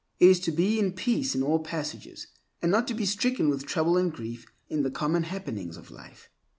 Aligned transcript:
It 0.19 0.25
is 0.31 0.39
to 0.39 0.51
be 0.51 0.79
in 0.79 0.93
peace 0.93 1.35
in 1.35 1.43
all 1.43 1.59
passages, 1.59 2.25
and 2.59 2.71
not 2.71 2.87
to 2.87 2.95
be 2.95 3.05
stricken 3.05 3.49
with 3.49 3.67
trouble 3.67 3.97
and 3.97 4.11
grief 4.11 4.47
in 4.67 4.81
the 4.81 4.89
common 4.89 5.21
happenings 5.21 5.77
of 5.77 5.91
life. 5.91 6.27